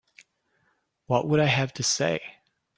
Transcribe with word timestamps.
What 1.05 1.27
would 1.27 1.39
I 1.39 1.45
have 1.45 1.73
to 1.73 1.83
say? 1.83 2.21